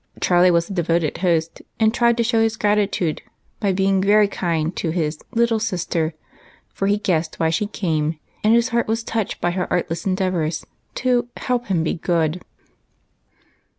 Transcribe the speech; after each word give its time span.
Charlie 0.19 0.49
was 0.49 0.67
a 0.67 0.73
devoted 0.73 1.19
host, 1.19 1.61
and 1.79 1.93
tried 1.93 2.17
to 2.17 2.23
show 2.23 2.41
his 2.41 2.57
gratitude 2.57 3.21
by 3.59 3.71
being 3.71 4.01
very 4.01 4.27
kind 4.27 4.75
to 4.77 4.89
his" 4.89 5.19
little 5.35 5.59
sister," 5.59 6.15
for 6.69 6.87
he 6.87 6.97
guessed 6.97 7.39
why 7.39 7.51
she 7.51 7.67
came, 7.67 8.17
and 8.43 8.55
his 8.55 8.69
heart 8.69 8.87
was 8.87 9.03
touched 9.03 9.39
by 9.39 9.51
her 9.51 9.71
artless 9.71 10.03
endeav 10.05 10.33
ors 10.33 10.65
to" 10.95 11.27
help 11.45 11.67
him 11.67 11.83
be 11.83 11.93
good." 11.93 12.41